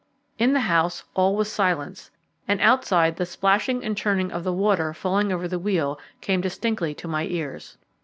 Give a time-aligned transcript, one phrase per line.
[0.39, 2.09] In the house all was silence,
[2.47, 6.95] and outside the splashing and churning of the water falling over the wheel came distinctly
[6.95, 7.77] to my ears.